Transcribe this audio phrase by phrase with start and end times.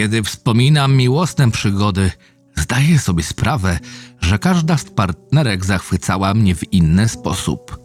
[0.00, 2.10] Kiedy wspominam miłosne przygody,
[2.56, 3.78] zdaję sobie sprawę,
[4.20, 7.78] że każda z partnerek zachwycała mnie w inny sposób.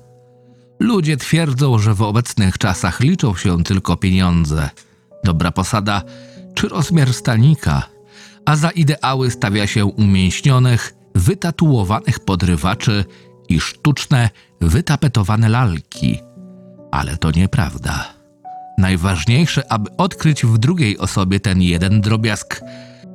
[0.80, 4.70] Ludzie twierdzą, że w obecnych czasach liczą się tylko pieniądze,
[5.24, 6.02] dobra posada
[6.54, 7.84] czy rozmiar stanika,
[8.46, 13.06] a za ideały stawia się umięśnionych, wytatuowanych podrywaczy
[13.50, 14.30] i sztuczne,
[14.62, 16.20] wytapetowane lalki.
[16.92, 18.25] Ale to nieprawda.
[18.78, 22.62] Najważniejsze, aby odkryć w drugiej osobie ten jeden drobiazg,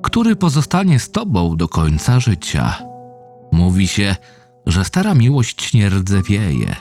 [0.03, 2.79] który pozostanie z tobą do końca życia.
[3.53, 4.17] Mówi się,
[4.67, 6.77] że stara miłość nie rdzewieje.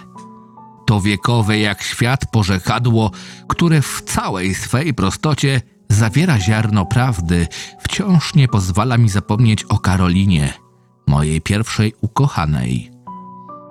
[0.88, 3.12] To wiekowe jak świat porzekadło,
[3.48, 7.48] które w całej swej prostocie zawiera ziarno prawdy,
[7.82, 10.54] wciąż nie pozwala mi zapomnieć o Karolinie,
[11.08, 12.92] mojej pierwszej ukochanej.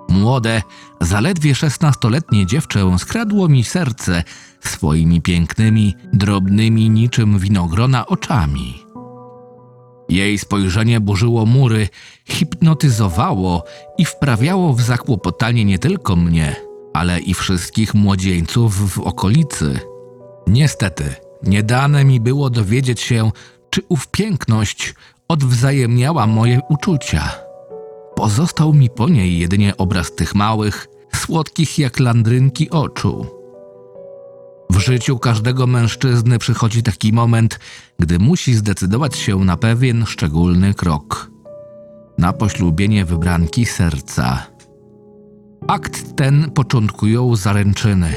[0.09, 0.61] Młode,
[1.01, 4.23] zaledwie szesnastoletnie dziewczę skradło mi serce
[4.61, 8.89] swoimi pięknymi, drobnymi niczym winogrona oczami.
[10.09, 11.89] Jej spojrzenie burzyło mury,
[12.29, 13.63] hipnotyzowało
[13.97, 16.55] i wprawiało w zakłopotanie nie tylko mnie,
[16.93, 19.79] ale i wszystkich młodzieńców w okolicy.
[20.47, 21.13] Niestety,
[21.43, 23.31] nie dane mi było dowiedzieć się,
[23.69, 24.93] czy ów piękność
[25.27, 27.31] odwzajemniała moje uczucia.
[28.15, 33.38] Pozostał mi po niej jedynie obraz tych małych, słodkich jak landrynki oczu.
[34.79, 37.59] W życiu każdego mężczyzny przychodzi taki moment,
[37.99, 41.31] gdy musi zdecydować się na pewien szczególny krok
[42.17, 44.47] na poślubienie wybranki serca.
[45.67, 48.15] Akt ten początkują zaręczyny.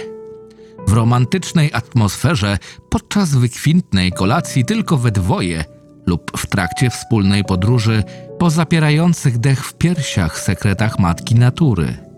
[0.89, 2.59] W romantycznej atmosferze,
[2.91, 5.65] podczas wykwintnej kolacji tylko we dwoje
[6.07, 8.05] lub w trakcie wspólnej podróży
[8.39, 12.12] po zapierających dech w piersiach sekretach matki natury.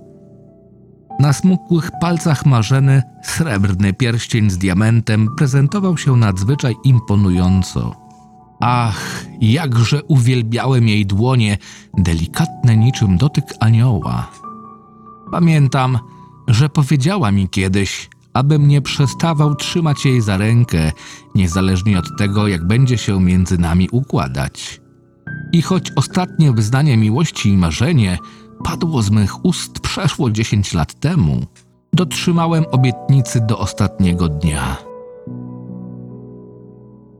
[1.20, 7.96] Na smukłych palcach Marzeny srebrny pierścień z diamentem prezentował się nadzwyczaj imponująco.
[8.60, 11.58] Ach, jakże uwielbiałem jej dłonie,
[11.98, 14.30] delikatne niczym dotyk anioła.
[15.30, 15.98] Pamiętam,
[16.48, 20.92] że powiedziała mi kiedyś, abym nie przestawał trzymać jej za rękę,
[21.34, 24.80] niezależnie od tego, jak będzie się między nami układać.
[25.52, 28.18] I choć ostatnie wyznanie miłości i marzenie
[28.64, 31.40] padło z mych ust przeszło dziesięć lat temu,
[31.92, 34.76] dotrzymałem obietnicy do ostatniego dnia.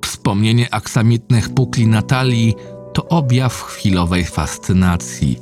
[0.05, 2.55] Wspomnienie aksamitnych pukli Natalii
[2.93, 5.39] to objaw chwilowej fascynacji.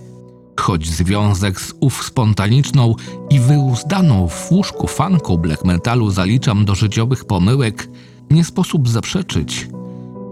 [0.60, 2.94] Choć związek z ów spontaniczną
[3.30, 7.88] i wyuzdaną w łóżku fanką black metalu zaliczam do życiowych pomyłek,
[8.30, 9.68] nie sposób zaprzeczyć,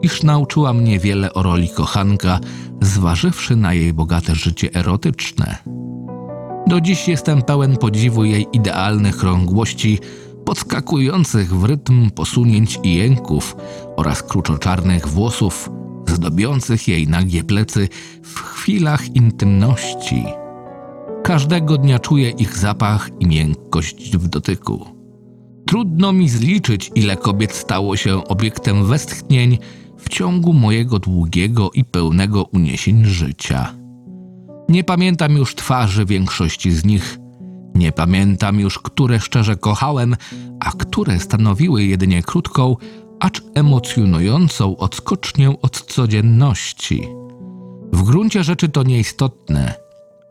[0.02, 2.40] iż nauczyła mnie wiele o roli kochanka,
[2.80, 5.56] zważywszy na jej bogate życie erotyczne.
[6.66, 9.98] Do dziś jestem pełen podziwu jej idealnych krągłości,
[10.44, 13.56] podskakujących w rytm posunięć i jęków
[13.96, 15.70] oraz kruczoczarnych włosów,
[16.08, 17.88] zdobiących jej nagie plecy
[18.22, 20.24] w chwilach intymności.
[21.24, 24.86] Każdego dnia czuję ich zapach i miękkość w dotyku.
[25.66, 29.58] Trudno mi zliczyć, ile kobiet stało się obiektem westchnień
[30.00, 33.74] w ciągu mojego długiego i pełnego uniesień życia.
[34.68, 37.18] Nie pamiętam już twarzy większości z nich.
[37.74, 40.16] Nie pamiętam już, które szczerze kochałem,
[40.60, 42.76] a które stanowiły jedynie krótką,
[43.20, 47.08] acz emocjonującą odskocznię od codzienności.
[47.92, 49.74] W gruncie rzeczy to nieistotne.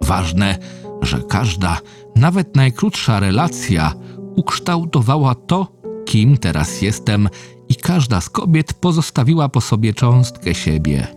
[0.01, 0.57] Ważne,
[1.01, 1.78] że każda,
[2.16, 3.94] nawet najkrótsza relacja
[4.36, 5.68] ukształtowała to,
[6.06, 7.30] kim teraz jestem,
[7.69, 11.07] i każda z kobiet pozostawiła po sobie cząstkę siebie.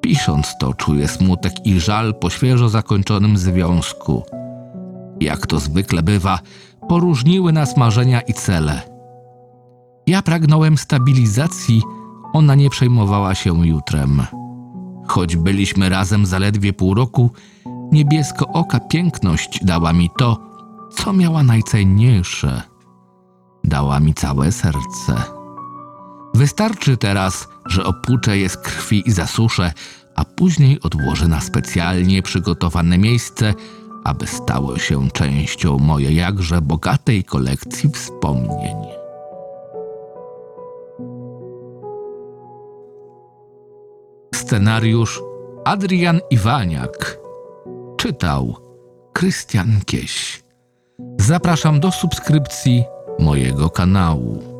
[0.00, 4.22] Pisząc to, czuję smutek i żal po świeżo zakończonym związku.
[5.20, 6.38] Jak to zwykle bywa,
[6.88, 8.82] poróżniły nas marzenia i cele.
[10.06, 11.82] Ja pragnąłem stabilizacji,
[12.32, 14.22] ona nie przejmowała się jutrem.
[15.06, 17.30] Choć byliśmy razem zaledwie pół roku,
[17.92, 20.38] niebiesko oka piękność dała mi to,
[20.96, 22.62] co miała najcenniejsze.
[23.64, 25.14] Dała mi całe serce.
[26.34, 29.72] Wystarczy teraz, że opłuczę je z krwi i zasuszę,
[30.14, 33.54] a później odłożę na specjalnie przygotowane miejsce,
[34.04, 38.76] aby stało się częścią mojej jakże bogatej kolekcji wspomnień.
[44.34, 45.22] Scenariusz
[45.64, 47.18] Adrian Iwaniak.
[47.96, 48.56] Czytał
[49.12, 50.42] Krystian Kieś.
[51.20, 52.84] Zapraszam do subskrypcji
[53.18, 54.53] mojego kanału.